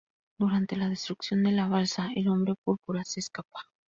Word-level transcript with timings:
Durante 0.39 0.77
la 0.77 0.89
destrucción 0.89 1.43
de 1.43 1.51
la 1.51 1.67
Balsa, 1.67 2.09
el 2.15 2.27
Hombre 2.27 2.55
Púrpura 2.65 3.03
se 3.05 3.19
escapa. 3.19 3.69